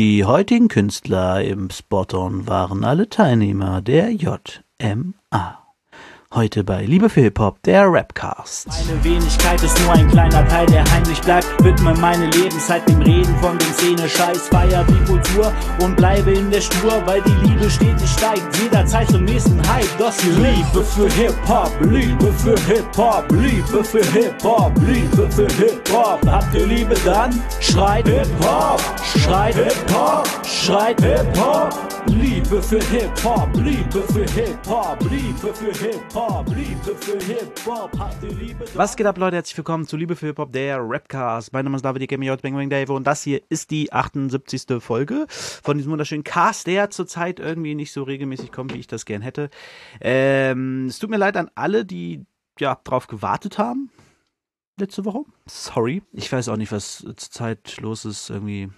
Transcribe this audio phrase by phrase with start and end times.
[0.00, 5.59] Die heutigen Künstler im Spot-On waren alle Teilnehmer der JMA.
[6.32, 8.68] Heute bei Liebe für Hip-Hop, der Rapcast.
[8.68, 11.48] Meine Wenigkeit ist nur ein kleiner Teil, der heimlich bleibt.
[11.64, 14.46] Widme meine Lebenszeit dem Reden von den Szene-Scheiß.
[14.46, 18.44] Feier die Kultur und bleibe in der Spur, weil die Liebe stetig steigt.
[18.62, 19.98] Jederzeit zum nächsten Hype.
[19.98, 26.24] Das hier Liebe für Hip-Hop, Liebe für Hip-Hop, Liebe für Hip-Hop, Liebe für Hip-Hop.
[26.24, 27.42] Habt ihr Liebe dann?
[27.58, 28.80] Schreit Hip-Hop,
[29.18, 31.74] schreit Hip-Hop, schreit Hip-Hop.
[32.06, 36.46] Liebe für Hip-Hop, Liebe für Hip-Hop, Liebe für Hip-Hop.
[36.48, 37.90] Liebe für Hip-Hop,
[38.22, 38.64] ihr Liebe?
[38.74, 39.36] Was geht ab, Leute?
[39.36, 41.52] Herzlich willkommen zu Liebe für Hip-Hop, der Rapcast.
[41.52, 44.80] Mein Name ist David, ich heute Bang Bang Dave und das hier ist die 78.
[44.80, 49.04] Folge von diesem wunderschönen Cast, der zurzeit irgendwie nicht so regelmäßig kommt, wie ich das
[49.04, 49.50] gern hätte.
[50.00, 52.24] Ähm, es tut mir leid an alle, die
[52.58, 53.90] ja drauf gewartet haben
[54.80, 55.24] letzte Woche.
[55.46, 56.02] Sorry.
[56.12, 58.30] Ich weiß auch nicht, was zurzeit los ist.
[58.30, 58.70] Irgendwie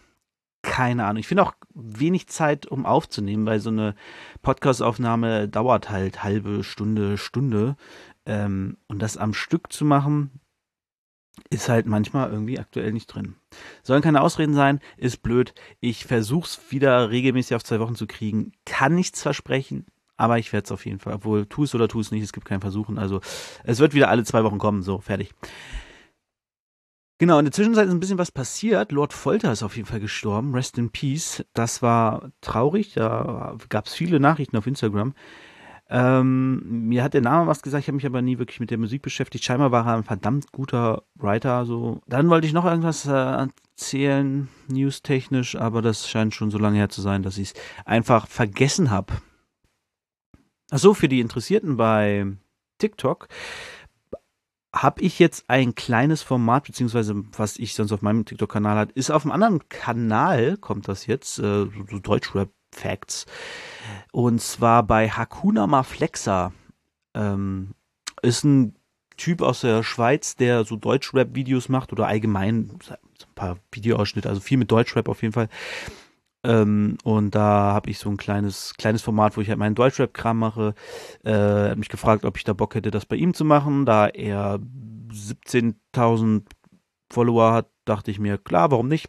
[0.62, 1.20] keine Ahnung.
[1.20, 3.94] Ich finde auch wenig Zeit, um aufzunehmen, weil so eine
[4.42, 7.76] Podcast-Aufnahme dauert halt halbe Stunde, Stunde.
[8.24, 10.40] Ähm, und das am Stück zu machen,
[11.50, 13.36] ist halt manchmal irgendwie aktuell nicht drin.
[13.82, 15.54] Sollen keine Ausreden sein, ist blöd.
[15.80, 18.52] Ich versuche es wieder regelmäßig auf zwei Wochen zu kriegen.
[18.64, 21.14] Kann nichts versprechen, aber ich werde es auf jeden Fall.
[21.14, 22.98] Obwohl, tu es oder tu es nicht, es gibt kein Versuchen.
[22.98, 23.20] Also,
[23.64, 24.82] es wird wieder alle zwei Wochen kommen.
[24.82, 25.32] So, fertig.
[27.22, 28.90] Genau, in der Zwischenzeit ist ein bisschen was passiert.
[28.90, 30.56] Lord Folter ist auf jeden Fall gestorben.
[30.56, 31.44] Rest in Peace.
[31.54, 32.94] Das war traurig.
[32.94, 35.14] Da gab es viele Nachrichten auf Instagram.
[35.88, 38.78] Ähm, mir hat der Name was gesagt, ich habe mich aber nie wirklich mit der
[38.78, 39.44] Musik beschäftigt.
[39.44, 41.64] Scheinbar war er ein verdammt guter Writer.
[41.64, 42.00] So.
[42.08, 46.88] Dann wollte ich noch irgendwas äh, erzählen, newstechnisch, aber das scheint schon so lange her
[46.88, 49.12] zu sein, dass ich es einfach vergessen habe.
[50.72, 52.26] Achso, für die Interessierten bei
[52.78, 53.28] TikTok
[54.74, 59.10] habe ich jetzt ein kleines Format, beziehungsweise was ich sonst auf meinem TikTok-Kanal hat, ist
[59.10, 63.26] auf einem anderen Kanal, kommt das jetzt, äh, so Deutschrap-Facts.
[64.12, 66.52] Und zwar bei Hakuna Maflexa.
[67.14, 67.74] Ähm,
[68.22, 68.76] ist ein
[69.18, 74.40] Typ aus der Schweiz, der so Deutschrap-Videos macht oder allgemein so ein paar Videoausschnitte, also
[74.40, 75.48] viel mit Deutschrap auf jeden Fall.
[76.44, 80.38] Ähm, und da habe ich so ein kleines, kleines Format, wo ich halt meinen Deutschrap-Kram
[80.38, 80.74] mache.
[81.24, 81.32] Äh,
[81.70, 83.86] hab mich gefragt, ob ich da Bock hätte, das bei ihm zu machen.
[83.86, 84.58] Da er
[85.12, 86.42] 17.000
[87.12, 89.08] Follower hat, dachte ich mir, klar, warum nicht?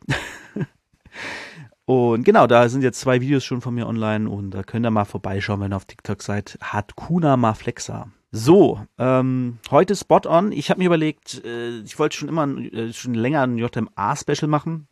[1.85, 4.91] und genau, da sind jetzt zwei Videos schon von mir online und da könnt ihr
[4.91, 6.59] mal vorbeischauen, wenn ihr auf TikTok seid.
[6.61, 8.11] Hat Kuna Maflexa.
[8.35, 10.51] So, ähm, heute Spot on.
[10.51, 14.87] Ich habe mir überlegt, äh, ich wollte schon immer äh, schon länger ein JMA-Special machen.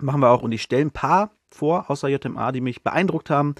[0.00, 3.54] Machen wir auch und ich stelle ein paar vor, außer JMA, die mich beeindruckt haben,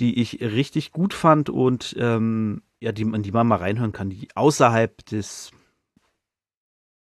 [0.00, 4.28] die ich richtig gut fand und ähm, ja, die, die man mal reinhören kann, die
[4.34, 5.50] außerhalb des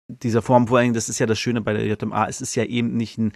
[0.08, 2.66] dieser Form, vor allem, das ist ja das Schöne bei der JMA, es ist ja
[2.66, 3.32] eben nicht ein,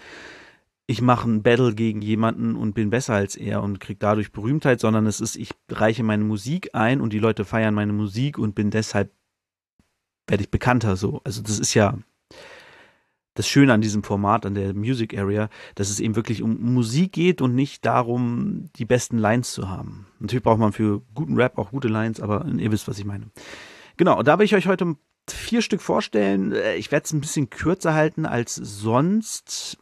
[0.85, 4.79] ich mache ein Battle gegen jemanden und bin besser als er und krieg dadurch Berühmtheit,
[4.79, 8.55] sondern es ist, ich reiche meine Musik ein und die Leute feiern meine Musik und
[8.55, 9.11] bin deshalb,
[10.27, 11.21] werde ich bekannter so.
[11.23, 11.97] Also das ist ja,
[13.37, 17.11] das Schöne an diesem Format, an der Music Area, dass es eben wirklich um Musik
[17.11, 20.07] geht und nicht darum, die besten Lines zu haben.
[20.19, 23.25] Natürlich braucht man für guten Rap auch gute Lines, aber ihr wisst, was ich meine.
[23.95, 24.95] Genau, da will ich euch heute
[25.29, 26.51] vier Stück vorstellen.
[26.77, 29.77] Ich werde es ein bisschen kürzer halten als sonst.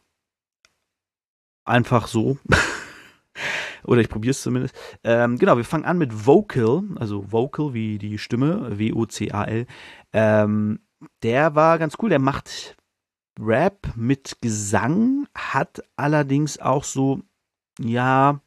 [1.64, 2.36] Einfach so.
[3.84, 4.74] Oder ich probiere es zumindest.
[5.02, 9.66] Ähm, genau, wir fangen an mit Vocal, also Vocal wie die Stimme, W-O-C-A-L.
[10.12, 10.80] Ähm,
[11.22, 12.76] der war ganz cool, der macht
[13.38, 17.20] Rap mit Gesang, hat allerdings auch so,
[17.78, 18.40] ja,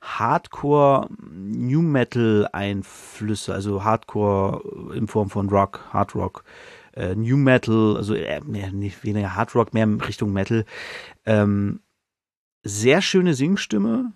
[0.00, 6.44] Hardcore New Metal Einflüsse, also Hardcore in Form von Rock, Hard Rock,
[6.94, 10.64] äh, New Metal, also äh, nicht weniger Hard Rock, mehr Richtung Metal.
[11.26, 11.80] Ähm,
[12.62, 14.12] sehr schöne Singstimme,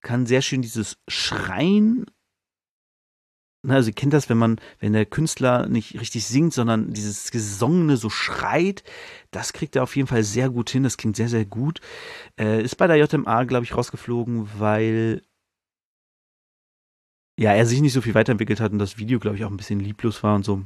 [0.00, 2.06] kann sehr schön dieses Schreien
[3.68, 7.96] also ihr kennt das, wenn man, wenn der Künstler nicht richtig singt, sondern dieses Gesongene
[7.96, 8.82] so schreit,
[9.30, 11.80] das kriegt er auf jeden Fall sehr gut hin, das klingt sehr, sehr gut.
[12.38, 15.22] Äh, ist bei der JMA, glaube ich, rausgeflogen, weil
[17.38, 19.56] ja, er sich nicht so viel weiterentwickelt hat und das Video, glaube ich, auch ein
[19.56, 20.64] bisschen lieblos war und so.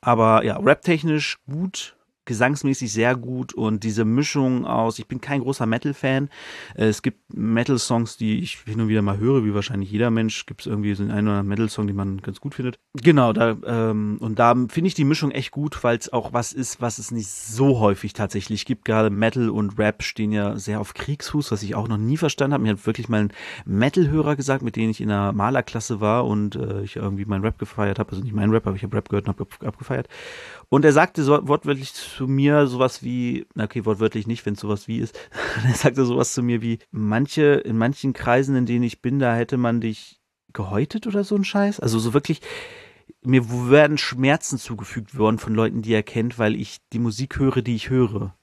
[0.00, 1.96] Aber ja, rap-technisch gut,
[2.32, 6.30] gesangsmäßig sehr gut und diese Mischung aus, ich bin kein großer Metal-Fan.
[6.74, 10.46] Äh, es gibt Metal-Songs, die ich hin und wieder mal höre, wie wahrscheinlich jeder Mensch.
[10.46, 12.78] Gibt es irgendwie so einen oder anderen Metal-Song, den man ganz gut findet.
[12.94, 16.54] Genau, da, ähm, und da finde ich die Mischung echt gut, weil es auch was
[16.54, 18.86] ist, was es nicht so häufig tatsächlich gibt.
[18.86, 22.54] Gerade Metal und Rap stehen ja sehr auf Kriegsfuß, was ich auch noch nie verstanden
[22.54, 22.62] habe.
[22.62, 23.32] Mir hat wirklich mal ein
[23.66, 27.58] Metal-Hörer gesagt, mit dem ich in der Malerklasse war und äh, ich irgendwie meinen Rap
[27.58, 28.12] gefeiert habe.
[28.12, 30.08] Also nicht meinen Rap, aber ich habe Rap gehört und habe abgefeiert.
[30.72, 34.88] Und er sagte so wortwörtlich zu mir sowas wie, okay, wortwörtlich nicht, wenn es sowas
[34.88, 35.14] wie ist.
[35.68, 39.34] er sagte sowas zu mir wie, manche, in manchen Kreisen, in denen ich bin, da
[39.34, 40.22] hätte man dich
[40.54, 41.78] gehäutet oder so ein Scheiß.
[41.78, 42.40] Also so wirklich,
[43.22, 47.60] mir werden Schmerzen zugefügt worden von Leuten, die er kennt, weil ich die Musik höre,
[47.60, 48.34] die ich höre.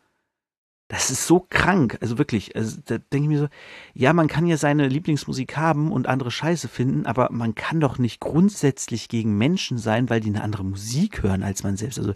[0.90, 2.56] Das ist so krank, also wirklich.
[2.56, 3.48] Also da denke ich mir so,
[3.94, 8.00] ja, man kann ja seine Lieblingsmusik haben und andere Scheiße finden, aber man kann doch
[8.00, 12.00] nicht grundsätzlich gegen Menschen sein, weil die eine andere Musik hören als man selbst.
[12.00, 12.14] Also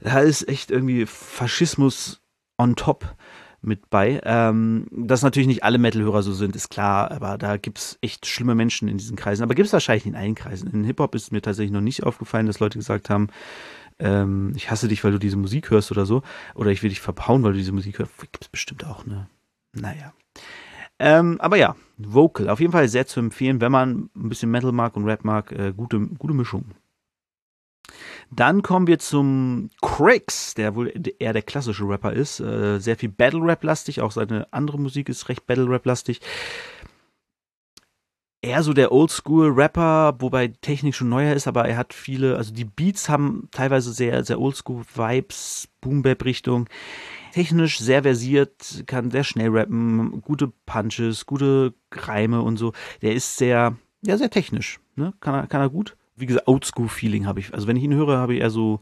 [0.00, 2.20] da ist echt irgendwie Faschismus
[2.58, 3.14] on top
[3.60, 4.20] mit bei.
[4.24, 8.56] Ähm, dass natürlich nicht alle Metal-Hörer so sind, ist klar, aber da gibt's echt schlimme
[8.56, 9.44] Menschen in diesen Kreisen.
[9.44, 10.68] Aber gibt's wahrscheinlich in allen Kreisen.
[10.72, 13.28] In Hip-Hop ist mir tatsächlich noch nicht aufgefallen, dass Leute gesagt haben,
[13.98, 16.22] ähm, ich hasse dich, weil du diese Musik hörst oder so.
[16.54, 18.12] Oder ich will dich verpauen, weil du diese Musik hörst.
[18.18, 19.28] Gibt's bestimmt auch, ne?
[19.72, 20.12] Naja.
[20.98, 24.72] Ähm, aber ja, Vocal, auf jeden Fall sehr zu empfehlen, wenn man ein bisschen Metal
[24.72, 26.66] mag und Rap mag, äh, gute, gute Mischung.
[28.30, 32.40] Dann kommen wir zum Crix, der wohl eher der klassische Rapper ist.
[32.40, 36.20] Äh, sehr viel Battle-Rap-lastig, auch seine andere Musik ist recht Battle-Rap-lastig
[38.42, 42.64] eher so der Oldschool-Rapper, wobei Technik schon neuer ist, aber er hat viele, also die
[42.64, 46.68] Beats haben teilweise sehr, sehr Oldschool-Vibes, Boom-Bap-Richtung.
[47.32, 52.72] Technisch sehr versiert, kann sehr schnell rappen, gute Punches, gute Reime und so.
[53.00, 55.14] Der ist sehr, ja, sehr technisch, ne?
[55.20, 55.96] Kann er, kann er gut.
[56.16, 57.54] Wie gesagt, Oldschool-Feeling habe ich.
[57.54, 58.80] Also wenn ich ihn höre, habe ich eher so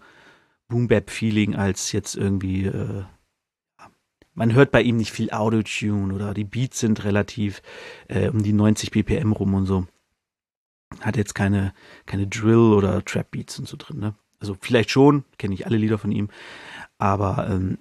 [0.69, 3.05] Boom-Bap-Feeling als jetzt irgendwie, äh,
[4.41, 7.61] man hört bei ihm nicht viel Auto-Tune oder die Beats sind relativ
[8.09, 9.87] äh, um die 90 BPM rum und so.
[11.01, 11.75] Hat jetzt keine,
[12.07, 14.15] keine Drill- oder Trap-Beats und so drin, ne?
[14.39, 16.31] Also vielleicht schon, kenne ich alle Lieder von ihm,
[16.97, 17.81] aber ähm,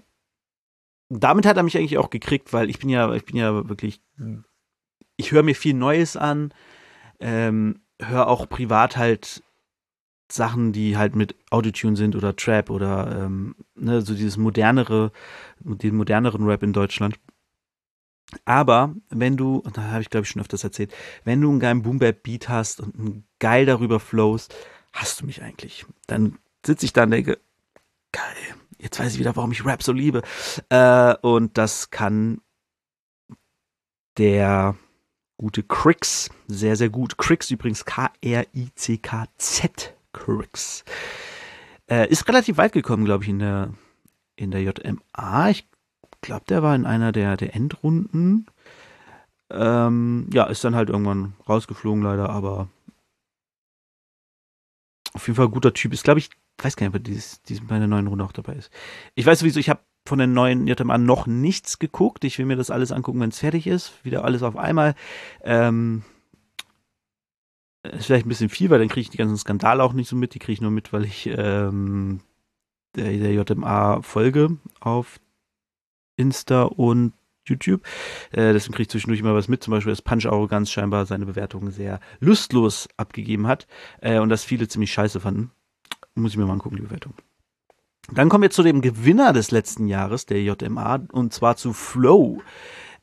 [1.07, 4.01] damit hat er mich eigentlich auch gekriegt, weil ich bin ja, ich bin ja wirklich,
[5.15, 6.53] ich höre mir viel Neues an,
[7.21, 9.43] ähm, höre auch privat halt
[10.31, 15.11] Sachen, die halt mit Autotune sind oder Trap oder ähm, ne, so dieses modernere,
[15.59, 17.19] den moderneren Rap in Deutschland.
[18.45, 20.93] Aber wenn du, da habe ich glaube ich schon öfters erzählt,
[21.23, 24.55] wenn du einen geilen Boom-Bap-Beat hast und geil darüber flowst,
[24.93, 25.85] hast du mich eigentlich.
[26.05, 27.39] Dann sitze ich da und denke,
[28.11, 28.35] geil,
[28.77, 30.21] jetzt weiß ich wieder, warum ich Rap so liebe.
[30.69, 32.41] Äh, und das kann
[34.17, 34.75] der
[35.37, 37.17] gute Crix sehr, sehr gut.
[37.17, 38.35] Crix übrigens K-R-I-C-K-Z
[40.13, 40.83] Crix.
[41.89, 43.73] Äh, ist relativ weit gekommen, glaube ich, in der,
[44.35, 45.49] in der JMA.
[45.49, 45.67] Ich
[46.21, 48.45] glaube, der war in einer der, der Endrunden.
[49.51, 52.69] Ähm, ja, ist dann halt irgendwann rausgeflogen, leider, aber
[55.13, 55.93] auf jeden Fall ein guter Typ.
[55.93, 56.29] Ist, glaube ich,
[56.59, 58.71] weiß gar nicht, ob er dieses, dieses bei der neuen Runde auch dabei ist.
[59.15, 62.23] Ich weiß sowieso, ich habe von der neuen JMA noch nichts geguckt.
[62.23, 63.93] Ich will mir das alles angucken, wenn es fertig ist.
[64.03, 64.95] Wieder alles auf einmal.
[65.43, 66.03] Ähm,
[67.99, 70.15] ist vielleicht ein bisschen viel, weil dann kriege ich die ganzen Skandale auch nicht so
[70.15, 70.33] mit.
[70.33, 72.21] Die kriege ich nur mit, weil ich ähm,
[72.95, 75.19] der, der JMA folge auf
[76.15, 77.13] Insta und
[77.45, 77.83] YouTube.
[78.31, 79.63] Äh, deswegen kriege ich zwischendurch immer was mit.
[79.63, 83.67] Zum Beispiel, dass Punch Arroganz scheinbar seine Bewertungen sehr lustlos abgegeben hat
[84.01, 85.51] äh, und dass viele ziemlich scheiße fanden.
[86.15, 87.13] Muss ich mir mal angucken, die Bewertung.
[88.11, 92.41] Dann kommen wir zu dem Gewinner des letzten Jahres, der JMA, und zwar zu Flow.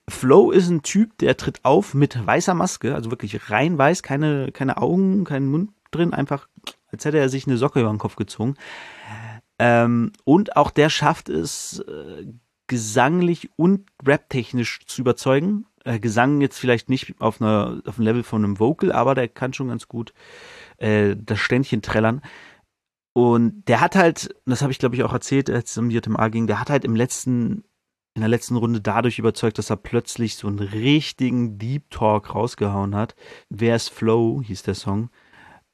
[0.08, 4.53] Flow ist ein Typ, der tritt auf mit weißer Maske, also wirklich rein weiß, keine,
[4.53, 6.49] keine Augen, keinen Mund drin, einfach
[6.93, 8.55] als hätte er sich eine Socke über den Kopf gezogen.
[9.58, 12.26] Ähm, und auch der schafft es, äh,
[12.67, 15.67] gesanglich und raptechnisch zu überzeugen.
[15.85, 19.28] Äh, Gesang jetzt vielleicht nicht auf, einer, auf dem Level von einem Vocal, aber der
[19.28, 20.12] kann schon ganz gut
[20.78, 22.23] äh, das Ständchen trällern.
[23.12, 26.28] Und der hat halt, das habe ich glaube ich auch erzählt, als es um JMA
[26.28, 27.64] ging, der hat halt im letzten
[28.16, 32.94] in der letzten Runde dadurch überzeugt, dass er plötzlich so einen richtigen Deep Talk rausgehauen
[32.94, 33.14] hat.
[33.50, 35.11] Wer ist Flow, hieß der Song.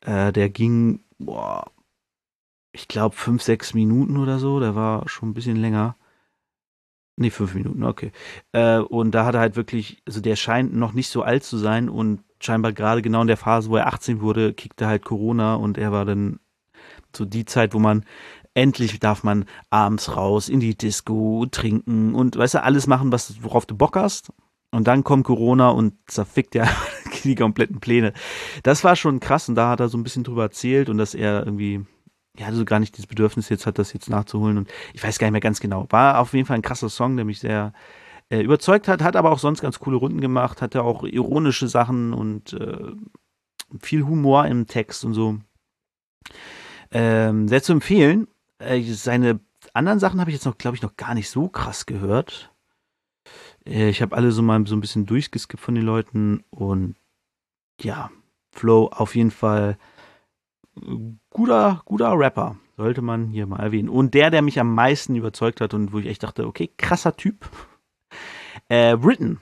[0.01, 1.71] Äh, der ging, boah,
[2.73, 4.59] ich glaube, fünf, sechs Minuten oder so.
[4.59, 5.97] Der war schon ein bisschen länger.
[7.17, 8.11] Nee, fünf Minuten, okay.
[8.51, 11.59] Äh, und da hat er halt wirklich, also der scheint noch nicht so alt zu
[11.59, 15.55] sein und scheinbar gerade genau in der Phase, wo er 18 wurde, kickte halt Corona
[15.55, 16.41] und er war dann
[17.15, 18.05] so die Zeit, wo man
[18.55, 23.43] endlich darf man abends raus in die Disco, trinken und weißt du, alles machen, was,
[23.43, 24.33] worauf du Bock hast.
[24.71, 26.67] Und dann kommt Corona und zerfickt ja
[27.25, 28.13] die kompletten Pläne.
[28.63, 31.15] Das war schon krass und da hat er so ein bisschen drüber erzählt und dass
[31.15, 31.85] er irgendwie,
[32.39, 35.27] ja, also gar nicht das Bedürfnis jetzt hat, das jetzt nachzuholen und ich weiß gar
[35.27, 35.87] nicht mehr ganz genau.
[35.91, 37.75] War auf jeden Fall ein krasser Song, der mich sehr
[38.31, 42.15] äh, überzeugt hat, hat aber auch sonst ganz coole Runden gemacht, hatte auch ironische Sachen
[42.15, 42.93] und äh,
[43.83, 45.39] viel Humor im Text und so.
[46.91, 48.27] Ähm, sehr zu empfehlen.
[48.63, 49.41] Äh, seine
[49.75, 52.53] anderen Sachen habe ich jetzt noch, glaube ich, noch gar nicht so krass gehört.
[53.67, 56.97] Äh, ich habe alle so mal so ein bisschen durchgeskippt von den Leuten und
[57.81, 58.11] ja,
[58.51, 59.79] Flow auf jeden Fall
[61.31, 62.57] guter, guter Rapper.
[62.77, 63.89] sollte man hier mal erwähnen.
[63.89, 67.17] Und der, der mich am meisten überzeugt hat und wo ich echt dachte, okay, krasser
[67.17, 67.49] Typ,
[68.69, 69.41] äh, Britton.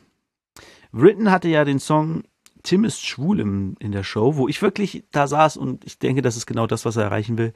[0.93, 2.25] Britton hatte ja den Song
[2.63, 6.23] Tim ist schwul im, in der Show, wo ich wirklich da saß und ich denke,
[6.23, 7.53] das ist genau das, was er erreichen will.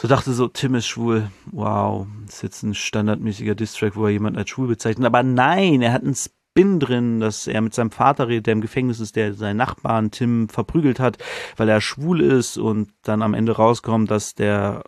[0.00, 1.28] So dachte so, Tim ist schwul.
[1.46, 5.04] Wow, ist jetzt ein standardmäßiger Distrack, wo er jemanden als schwul bezeichnet.
[5.04, 8.60] Aber nein, er hat einen Spin drin, dass er mit seinem Vater redet, der im
[8.60, 11.18] Gefängnis ist, der seinen Nachbarn Tim verprügelt hat,
[11.56, 14.84] weil er schwul ist und dann am Ende rauskommt, dass der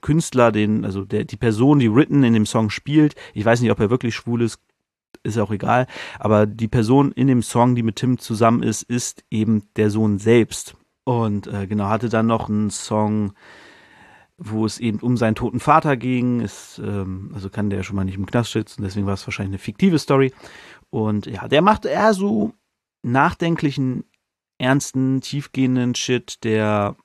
[0.00, 3.70] Künstler, den, also der, die Person, die Written in dem Song spielt, ich weiß nicht,
[3.70, 4.58] ob er wirklich schwul ist,
[5.22, 5.86] ist auch egal,
[6.18, 10.18] aber die Person in dem Song, die mit Tim zusammen ist, ist eben der Sohn
[10.18, 10.74] selbst.
[11.04, 13.34] Und äh, genau, hatte dann noch einen Song,
[14.44, 16.40] wo es eben um seinen toten Vater ging.
[16.40, 19.52] Ist, ähm, also kann der schon mal nicht im Knast sitzen, deswegen war es wahrscheinlich
[19.52, 20.32] eine fiktive Story.
[20.90, 22.54] Und ja, der macht eher so
[23.02, 24.04] nachdenklichen,
[24.58, 26.96] ernsten, tiefgehenden Shit, der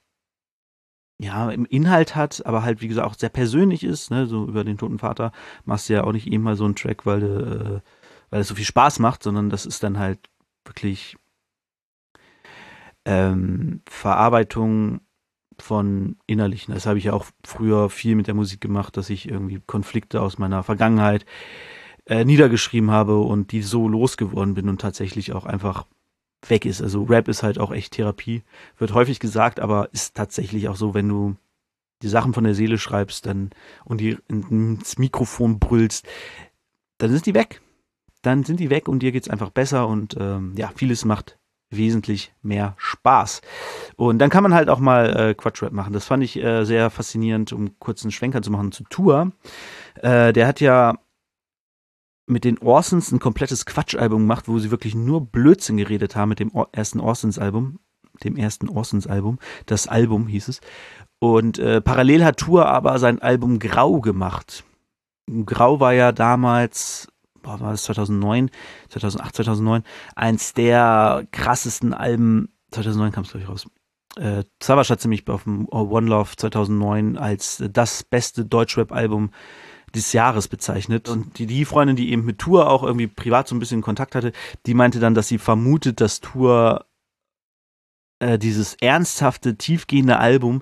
[1.22, 4.64] ja, im Inhalt hat, aber halt, wie gesagt, auch sehr persönlich ist, ne, so über
[4.64, 5.34] den toten Vater
[5.66, 7.90] machst du ja auch nicht eben mal so einen Track, weil äh,
[8.30, 10.20] weil es so viel Spaß macht, sondern das ist dann halt
[10.66, 11.18] wirklich
[13.06, 15.02] ähm, Verarbeitung
[15.62, 16.74] von Innerlichen.
[16.74, 20.22] Das habe ich ja auch früher viel mit der Musik gemacht, dass ich irgendwie Konflikte
[20.22, 21.26] aus meiner Vergangenheit
[22.06, 25.86] äh, niedergeschrieben habe und die so losgeworden bin und tatsächlich auch einfach
[26.48, 26.82] weg ist.
[26.82, 28.44] Also Rap ist halt auch echt Therapie.
[28.78, 31.36] Wird häufig gesagt, aber ist tatsächlich auch so, wenn du
[32.02, 33.50] die Sachen von der Seele schreibst dann
[33.84, 36.08] und die ins Mikrofon brüllst,
[36.98, 37.62] dann sind die weg.
[38.22, 41.39] Dann sind die weg und dir geht's einfach besser und ähm, ja, vieles macht
[41.70, 43.42] wesentlich mehr Spaß.
[43.96, 45.94] Und dann kann man halt auch mal äh, Quatschrap machen.
[45.94, 49.32] Das fand ich äh, sehr faszinierend, um kurz einen Schwenker zu machen zu Tour.
[50.02, 50.98] Äh, der hat ja
[52.26, 56.40] mit den Orsons ein komplettes Quatschalbum gemacht, wo sie wirklich nur Blödsinn geredet haben mit
[56.40, 57.80] dem ersten Orsons-Album,
[58.24, 59.40] dem ersten Orsons-Album.
[59.66, 60.62] Das Album hieß es.
[61.20, 64.64] Und äh, parallel hat Tour aber sein Album Grau gemacht.
[65.46, 67.08] Grau war ja damals,
[67.44, 68.50] war das 2009,
[68.90, 69.84] 2008, 2009,
[70.16, 73.68] eins der krassesten Alben, 2009 kam es glaube ich raus.
[74.18, 79.32] Äh, Savage hat ziemlich auf dem One Love 2009 als das beste Deutschrap-Album
[79.96, 81.10] des Jahres bezeichnet.
[81.10, 84.16] Und die, die Freundin, die eben mit Tour auch irgendwie privat so ein bisschen Kontakt
[84.16, 84.32] hatte,
[84.66, 86.86] die meinte dann, dass sie vermutet, dass Tour
[88.20, 90.62] äh, dieses ernsthafte, tiefgehende Album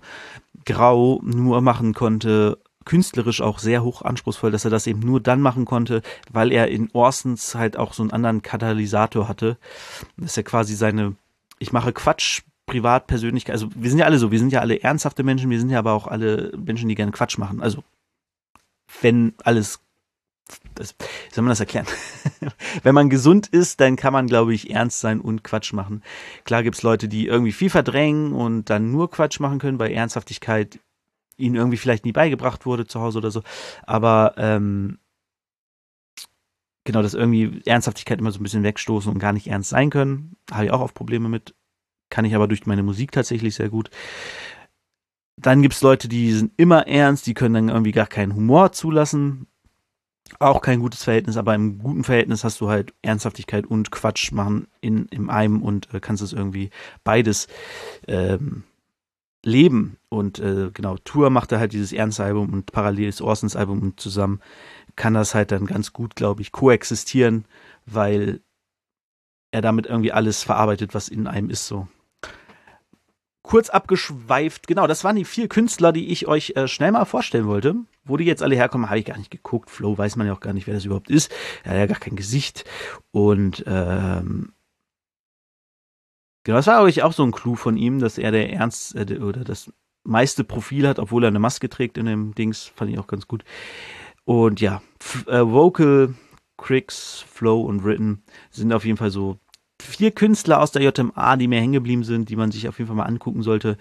[0.65, 5.41] Grau nur machen konnte, künstlerisch auch sehr hoch anspruchsvoll, dass er das eben nur dann
[5.41, 6.01] machen konnte,
[6.31, 9.57] weil er in Orsons halt auch so einen anderen Katalysator hatte.
[10.15, 11.15] Dass er quasi seine,
[11.59, 14.81] ich mache Quatsch, privat, Persönlichkeit, also wir sind ja alle so, wir sind ja alle
[14.81, 17.61] ernsthafte Menschen, wir sind ja aber auch alle Menschen, die gerne Quatsch machen.
[17.61, 17.83] Also
[19.01, 19.81] wenn alles
[20.75, 21.87] das, wie soll man das erklären?
[22.83, 26.03] Wenn man gesund ist, dann kann man, glaube ich, ernst sein und Quatsch machen.
[26.45, 30.79] Klar gibt's Leute, die irgendwie viel verdrängen und dann nur Quatsch machen können, weil Ernsthaftigkeit
[31.37, 33.43] ihnen irgendwie vielleicht nie beigebracht wurde zu Hause oder so.
[33.85, 34.99] Aber ähm,
[36.83, 40.37] genau, dass irgendwie Ernsthaftigkeit immer so ein bisschen wegstoßen und gar nicht ernst sein können,
[40.51, 41.53] habe ich auch oft Probleme mit.
[42.09, 43.89] Kann ich aber durch meine Musik tatsächlich sehr gut.
[45.39, 49.47] Dann gibt's Leute, die sind immer ernst, die können dann irgendwie gar keinen Humor zulassen.
[50.39, 54.67] Auch kein gutes Verhältnis, aber im guten Verhältnis hast du halt Ernsthaftigkeit und Quatsch machen
[54.81, 56.69] in, in einem und äh, kannst es irgendwie
[57.03, 57.47] beides
[58.07, 58.63] ähm,
[59.47, 59.97] leben.
[60.09, 63.81] Und äh, genau, Tour macht er halt dieses ernste Album und parallel ist Orsons Album
[63.81, 64.41] und zusammen
[64.95, 67.45] kann das halt dann ganz gut, glaube ich, koexistieren,
[67.85, 68.41] weil
[69.51, 71.87] er damit irgendwie alles verarbeitet, was in einem ist so
[73.47, 74.67] kurz abgeschweift.
[74.67, 77.75] Genau, das waren die vier Künstler, die ich euch äh, schnell mal vorstellen wollte.
[78.03, 79.69] Wo die jetzt alle herkommen, habe ich gar nicht geguckt.
[79.69, 81.31] Flow weiß man ja auch gar nicht, wer das überhaupt ist.
[81.63, 82.65] Er hat ja gar kein Gesicht.
[83.11, 84.53] Und ähm,
[86.47, 89.19] genau, das war euch auch so ein Clou von ihm, dass er der ernst äh,
[89.19, 89.69] oder das
[90.05, 92.71] meiste Profil hat, obwohl er eine Maske trägt in dem Dings.
[92.73, 93.43] Fand ich auch ganz gut.
[94.23, 94.81] Und ja,
[95.27, 96.15] äh, Vocal,
[96.57, 99.39] Cricks, Flow und Written sind auf jeden Fall so
[99.81, 102.87] vier Künstler aus der JMA, die mir hängen geblieben sind, die man sich auf jeden
[102.87, 103.77] Fall mal angucken sollte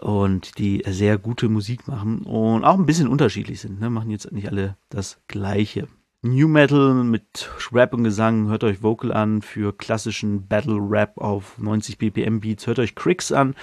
[0.00, 3.78] und die sehr gute Musik machen und auch ein bisschen unterschiedlich sind.
[3.78, 3.88] Ne?
[3.88, 5.86] Machen jetzt nicht alle das Gleiche.
[6.24, 9.42] New Metal mit Rap und Gesang, hört euch Vocal an.
[9.42, 13.54] Für klassischen Battle Rap auf 90 BPM Beats, hört euch Cricks an.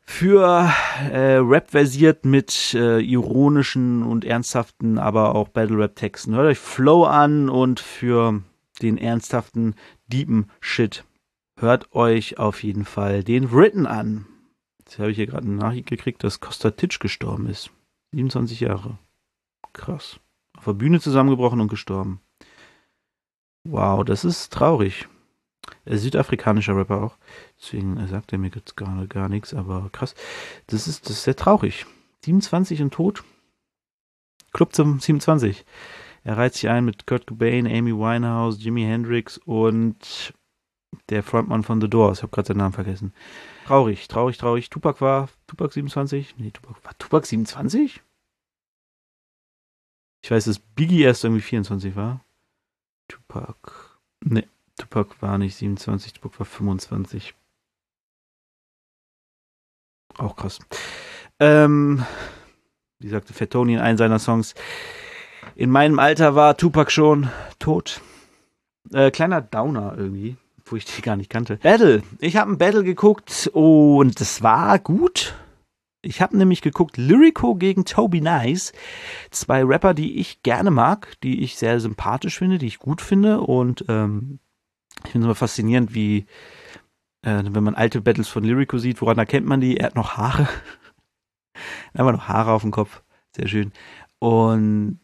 [0.00, 0.72] Für
[1.12, 6.58] äh, Rap versiert mit äh, ironischen und ernsthaften, aber auch Battle Rap Texten, hört euch
[6.58, 8.40] Flow an und für
[8.80, 9.74] den ernsthaften,
[10.06, 11.04] deepen Shit.
[11.60, 14.24] Hört euch auf jeden Fall den Written an.
[14.78, 17.70] Jetzt habe ich hier gerade eine Nachricht gekriegt, dass Costa Titsch gestorben ist.
[18.12, 18.98] 27 Jahre.
[19.74, 20.21] Krass.
[20.62, 22.20] Auf der Bühne zusammengebrochen und gestorben.
[23.68, 25.08] Wow, das ist traurig.
[25.84, 27.16] Er südafrikanischer Rapper auch.
[27.58, 30.14] Deswegen sagt er mir jetzt gar, gar nichts, aber krass.
[30.68, 31.84] Das ist, das ist sehr traurig.
[32.24, 33.24] 27 und tot.
[34.52, 35.64] Club zum 27.
[36.22, 40.32] Er reiht sich ein mit Kurt Cobain, Amy Winehouse, Jimi Hendrix und
[41.08, 42.18] der Frontmann von The Doors.
[42.18, 43.12] Ich habe gerade seinen Namen vergessen.
[43.66, 44.70] Traurig, traurig, traurig.
[44.70, 46.36] Tupac war Tupac 27?
[46.38, 48.00] Nee, Tupac war Tupac 27?
[50.22, 52.24] Ich weiß, dass Biggie erst irgendwie 24 war.
[53.08, 53.98] Tupac.
[54.20, 54.46] Nee,
[54.78, 57.34] Tupac war nicht 27, Tupac war 25.
[60.18, 60.60] Auch krass.
[61.40, 62.04] Ähm,
[63.00, 64.54] wie sagte Fettoni in einem seiner Songs,
[65.56, 68.00] in meinem Alter war Tupac schon tot.
[68.92, 71.56] Äh, kleiner Downer irgendwie, wo ich die gar nicht kannte.
[71.56, 72.02] Battle.
[72.20, 75.34] Ich habe ein Battle geguckt und es war gut.
[76.04, 78.72] Ich habe nämlich geguckt Lyrico gegen Toby Nice.
[79.30, 83.40] Zwei Rapper, die ich gerne mag, die ich sehr sympathisch finde, die ich gut finde.
[83.40, 84.40] Und ähm,
[85.04, 86.26] ich finde es immer faszinierend, wie,
[87.22, 89.76] äh, wenn man alte Battles von Lyrico sieht, woran erkennt man die?
[89.76, 90.48] Er hat noch Haare.
[91.94, 93.02] Einfach noch Haare auf dem Kopf.
[93.36, 93.72] Sehr schön.
[94.18, 95.00] Und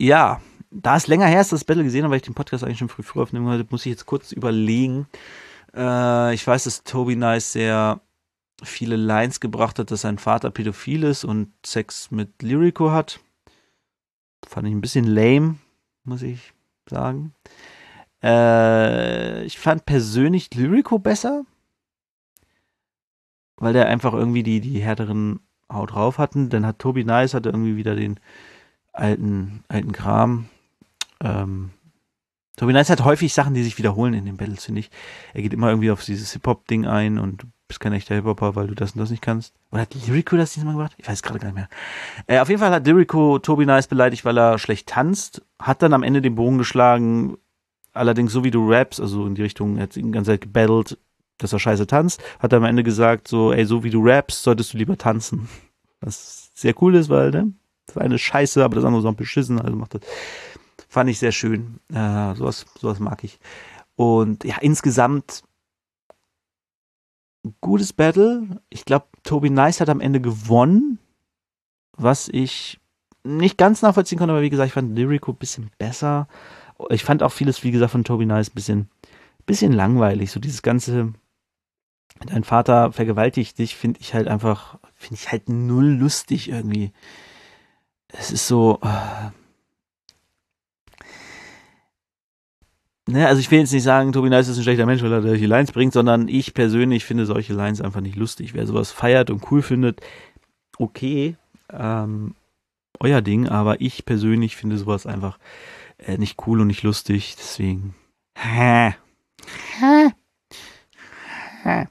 [0.00, 2.64] ja, da es länger her ist, dass das Battle gesehen habe, weil ich den Podcast
[2.64, 5.06] eigentlich schon früh früh aufnehmen wollte, muss ich jetzt kurz überlegen.
[5.74, 8.00] Äh, ich weiß, dass Toby Nice sehr
[8.62, 13.20] viele Lines gebracht hat, dass sein Vater pädophil ist und Sex mit Lyrico hat.
[14.46, 15.56] Fand ich ein bisschen lame,
[16.04, 16.52] muss ich
[16.88, 17.34] sagen.
[18.22, 21.44] Äh, ich fand persönlich Lyrico besser,
[23.56, 25.40] weil der einfach irgendwie die, die härteren
[25.72, 26.48] Haut drauf hatten.
[26.48, 28.18] Dann hat Toby Nice hatte irgendwie wieder den
[28.92, 30.48] alten, alten Kram.
[31.20, 31.70] Ähm,
[32.56, 34.90] Toby Nice hat häufig Sachen, die sich wiederholen in den Battles, finde ich.
[35.32, 38.74] Er geht immer irgendwie auf dieses Hip-Hop-Ding ein und bist kein echter Hip-Hopper, weil du
[38.74, 39.54] das und das nicht kannst.
[39.70, 40.94] Oder hat Lyrico das diesmal gemacht?
[40.96, 41.68] Ich weiß gerade gar nicht mehr.
[42.26, 45.42] Äh, auf jeden Fall hat Lyrico Toby Nice beleidigt, weil er schlecht tanzt.
[45.58, 47.36] Hat dann am Ende den Bogen geschlagen.
[47.92, 50.40] Allerdings so wie du raps, also in die Richtung, er hat ihn die ganze Zeit
[50.40, 50.98] gebattelt,
[51.36, 52.22] dass er scheiße tanzt.
[52.38, 55.48] Hat er am Ende gesagt, so, ey, so wie du rappst, solltest du lieber tanzen.
[56.00, 57.52] Was sehr cool ist, weil, ne?
[57.86, 60.02] Das eine Scheiße, aber das andere so ein beschissen, also macht das.
[60.88, 61.80] Fand ich sehr schön.
[61.92, 63.40] Äh, sowas, sowas mag ich.
[63.96, 65.42] Und ja, insgesamt
[67.68, 68.60] gutes Battle.
[68.70, 70.98] Ich glaube, Toby Nice hat am Ende gewonnen,
[71.96, 72.80] was ich
[73.24, 76.28] nicht ganz nachvollziehen konnte, aber wie gesagt, ich fand Lyrico ein bisschen besser.
[76.90, 78.88] Ich fand auch vieles, wie gesagt, von Toby Nice ein bisschen,
[79.46, 80.30] bisschen langweilig.
[80.30, 81.12] So dieses ganze,
[82.24, 86.92] dein Vater vergewaltigt dich, finde ich halt einfach, finde ich halt null lustig irgendwie.
[88.08, 89.30] Es ist so, äh,
[93.08, 95.22] ne, also ich will jetzt nicht sagen, Tobi Nice ist ein schlechter Mensch, weil er
[95.22, 98.54] solche Lines bringt, sondern ich persönlich finde solche Lines einfach nicht lustig.
[98.54, 100.00] Wer sowas feiert und cool findet,
[100.78, 101.36] okay,
[101.72, 102.34] ähm,
[103.00, 105.38] euer Ding, aber ich persönlich finde sowas einfach
[105.98, 107.94] äh, nicht cool und nicht lustig, deswegen.
[108.36, 108.94] Hä.
[109.78, 110.10] Hä.
[111.62, 111.86] Hä.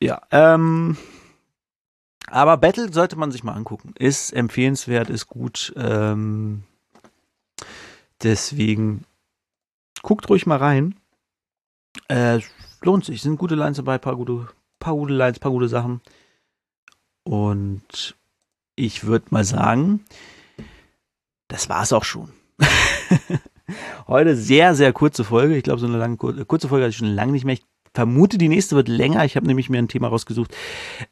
[0.00, 0.96] Ja, ähm,
[2.28, 3.94] aber Battle sollte man sich mal angucken.
[3.98, 5.72] Ist empfehlenswert, ist gut.
[5.76, 6.62] Ähm,
[8.22, 9.04] deswegen
[10.02, 10.94] guckt ruhig mal rein.
[12.08, 12.40] Äh,
[12.82, 13.22] lohnt sich.
[13.22, 16.00] Sind gute Lines dabei, paar gute, paar gute Lines, paar gute Sachen.
[17.24, 18.16] Und
[18.76, 20.04] ich würde mal sagen,
[21.48, 22.32] das war's auch schon.
[24.06, 25.56] Heute sehr, sehr kurze Folge.
[25.56, 27.54] Ich glaube, so eine lange, kurze Folge hatte ich schon lange nicht mehr.
[27.54, 29.24] Ich vermute, die nächste wird länger.
[29.24, 30.54] Ich habe nämlich mir ein Thema rausgesucht,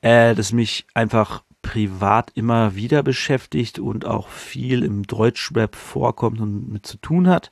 [0.01, 6.71] äh, das mich einfach privat immer wieder beschäftigt und auch viel im Deutschrap vorkommt und
[6.71, 7.51] mit zu tun hat.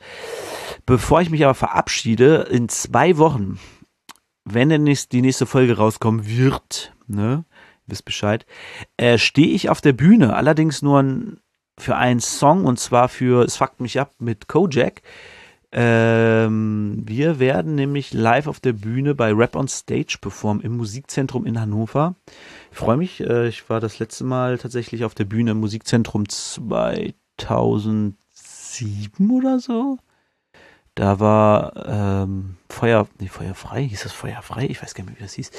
[0.87, 3.59] Bevor ich mich aber verabschiede, in zwei Wochen,
[4.44, 7.44] wenn denn die nächste Folge rauskommen wird, ne,
[7.87, 8.44] wisst Bescheid,
[8.97, 11.40] äh, stehe ich auf der Bühne, allerdings nur ein,
[11.79, 15.03] für einen Song und zwar für Es fuckt mich ab mit Kojak.
[15.77, 21.47] Ähm, wir werden nämlich live auf der Bühne bei Rap on Stage performen im Musikzentrum
[21.47, 22.14] in Hannover.
[22.70, 23.20] Ich freue mich.
[23.20, 28.14] Äh, ich war das letzte Mal tatsächlich auf der Bühne im Musikzentrum 2007
[29.33, 29.99] oder so.
[30.96, 34.66] Da war ähm, Feuer, nee, Feuerfrei, hieß das Feuerfrei?
[34.66, 35.50] Ich weiß gar nicht mehr, wie das hieß.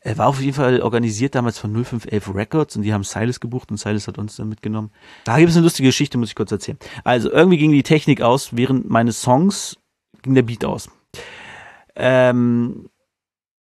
[0.00, 3.70] Er war auf jeden Fall organisiert damals von 0511 Records und die haben Silas gebucht
[3.70, 4.90] und Silas hat uns dann mitgenommen.
[5.24, 6.78] Da gibt es eine lustige Geschichte, muss ich kurz erzählen.
[7.04, 9.76] Also irgendwie ging die Technik aus, während meines Songs
[10.22, 10.88] ging der Beat aus.
[11.94, 12.88] Ähm,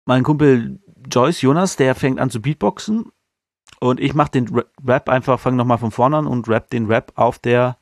[0.05, 0.79] mein Kumpel
[1.11, 3.11] Joyce Jonas, der fängt an zu Beatboxen
[3.81, 7.11] und ich mache den Rap einfach, fange nochmal von vorne an und rap den Rap
[7.15, 7.77] auf der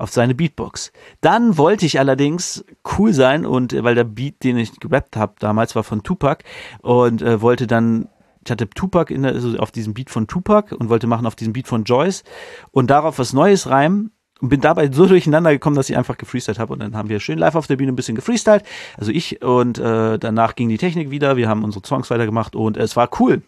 [0.00, 0.92] auf seine Beatbox.
[1.20, 2.64] Dann wollte ich allerdings
[2.98, 6.44] cool sein und äh, weil der Beat, den ich gerappt habe damals, war von Tupac
[6.82, 8.08] und äh, wollte dann
[8.42, 11.36] ich hatte Tupac in der, also auf diesem Beat von Tupac und wollte machen auf
[11.36, 12.24] diesem Beat von Joyce
[12.70, 16.58] und darauf was Neues reimen und bin dabei so durcheinander gekommen, dass ich einfach gefreestylt
[16.58, 18.64] habe und dann haben wir schön live auf der Bühne ein bisschen gefreestylt,
[18.96, 22.78] also ich und äh, danach ging die Technik wieder, wir haben unsere Songs weitergemacht und
[22.78, 23.42] es war cool.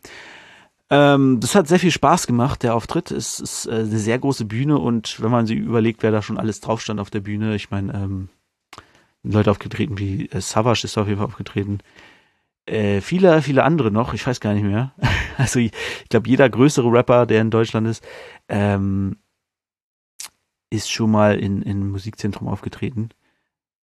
[0.92, 3.11] Ähm, das hat sehr viel Spaß gemacht, der Auftritt.
[3.11, 6.37] Es ist äh, eine sehr große Bühne und wenn man sich überlegt, wer da schon
[6.37, 8.28] alles drauf stand auf der Bühne, ich meine, ähm,
[9.22, 11.78] Leute aufgetreten wie äh, Savage ist auf jeden Fall aufgetreten.
[12.66, 14.92] Äh, viele, viele andere noch, ich weiß gar nicht mehr.
[15.38, 18.05] Also ich, ich glaube, jeder größere Rapper, der in Deutschland ist,
[18.50, 19.16] ähm,
[20.68, 23.09] ist schon mal in, in Musikzentrum aufgetreten.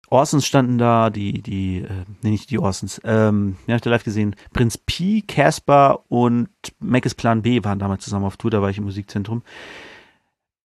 [0.09, 3.91] Orsons standen da, die, die, äh, nee, nicht die Orsons, ähm, ja, hab ich da
[3.91, 4.37] live gesehen.
[4.53, 8.79] Prinz P, Casper und Mac Plan B waren damals zusammen auf Tour, da war ich
[8.79, 9.43] im Musikzentrum.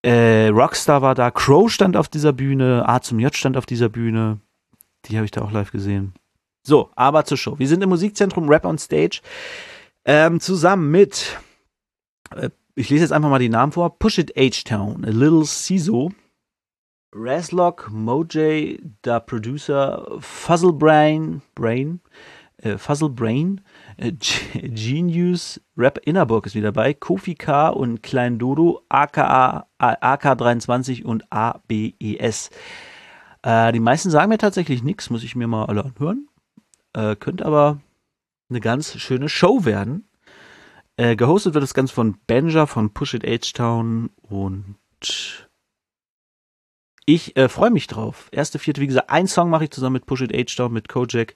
[0.04, 3.90] Äh, Rockstar war da, Crow stand auf dieser Bühne, A zum J stand auf dieser
[3.90, 4.40] Bühne.
[5.06, 6.14] Die habe ich da auch live gesehen.
[6.64, 7.58] So, aber zur Show.
[7.60, 9.22] Wir sind im Musikzentrum Rap on Stage
[10.06, 11.40] ähm, zusammen mit,
[12.36, 16.12] äh, ich lese jetzt einfach mal die Namen vor, Push It H-Town, A Little Ciso,
[17.14, 21.42] Razlock, Moj, der Producer, Fuzzle Brain,
[22.58, 23.62] äh, Fuzzle Brain,
[23.98, 24.14] äh,
[24.54, 32.50] Genius, Rap Innerburg ist wieder dabei, Kofi K und Klein Dodo, aka AK23 und ABES.
[33.44, 36.28] Äh, die meisten sagen mir tatsächlich nichts, muss ich mir mal alle anhören.
[36.94, 37.82] Äh, könnte aber
[38.50, 40.08] eine ganz schöne Show werden.
[40.96, 44.76] Äh, gehostet wird das Ganze von Benja von Push It H-Town und
[47.14, 48.30] ich äh, freue mich drauf.
[48.32, 51.36] Erste, vierte, wie gesagt, ein Song mache ich zusammen mit Push It H-Down, mit Kojak.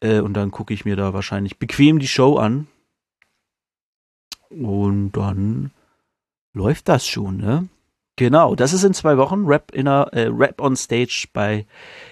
[0.00, 2.68] Äh, und dann gucke ich mir da wahrscheinlich bequem die Show an.
[4.50, 5.70] Und dann
[6.52, 7.68] läuft das schon, ne?
[8.16, 11.66] Genau, das ist in zwei Wochen Rap, in a, äh, Rap on Stage bei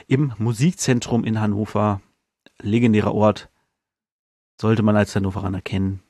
[0.06, 2.00] im Musikzentrum in Hannover.
[2.60, 3.48] Legendärer Ort.
[4.60, 6.02] Sollte man als Hannoveraner kennen.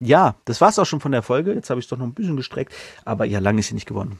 [0.00, 1.52] Ja, das war's auch schon von der Folge.
[1.52, 3.86] Jetzt habe ich es doch noch ein bisschen gestreckt, aber ja, lange ist sie nicht
[3.86, 4.18] geworden.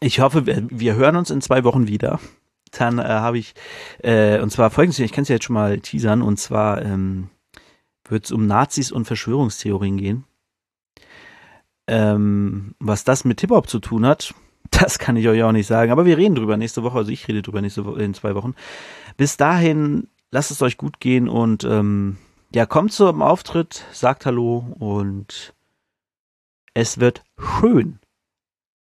[0.00, 2.20] Ich hoffe, wir, wir hören uns in zwei Wochen wieder.
[2.72, 3.54] Dann äh, habe ich,
[4.02, 7.30] äh, und zwar folgendes, ich kann es ja jetzt schon mal teasern, und zwar ähm,
[8.08, 10.24] wird es um Nazis und Verschwörungstheorien gehen.
[11.86, 14.34] Ähm, was das mit Hip-Hop zu tun hat,
[14.70, 15.92] das kann ich euch auch nicht sagen.
[15.92, 18.54] Aber wir reden drüber nächste Woche, also ich rede drüber nächste Woche, in zwei Wochen.
[19.16, 22.16] Bis dahin, lasst es euch gut gehen und ähm,
[22.54, 25.54] ja, kommt zum Auftritt, sagt Hallo und
[26.72, 27.98] es wird schön.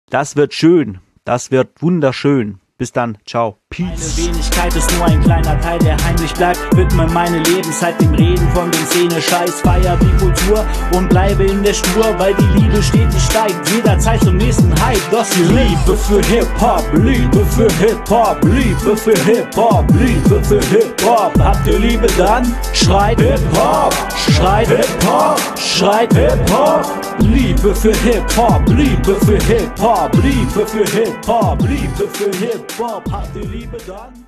[0.09, 0.99] Das wird schön.
[1.25, 2.61] Das wird wunderschön.
[2.77, 3.17] Bis dann.
[3.25, 3.57] Ciao.
[3.71, 4.17] Peace.
[4.17, 6.59] Meine Wenigkeit ist nur ein kleiner Teil, der heimlich bleibt.
[6.77, 10.63] Widme meine Lebenszeit dem Reden von den Szene, Scheiß, feier die Kultur
[10.93, 13.67] und bleibe in der Spur, weil die Liebe stetig steigt.
[13.69, 15.01] Jederzeit zum nächsten Hype.
[15.11, 21.33] Das die Liebe für Hip-Hop, Liebe für Hip-Hop, Liebe für Hip-Hop, Liebe für Hip-Hop.
[21.39, 22.55] Habt ihr Liebe dann?
[22.73, 23.93] Schreit Hip-Hop,
[24.31, 26.85] schreit Hip-Hop, schreit Hip-Hop.
[27.19, 32.66] Liebe für Hip-Hop, Liebe für Hip-Hop, Liebe für Hip-Hop, Liebe für Hip-Hop.
[33.11, 34.26] Habt ihr Liebe dann?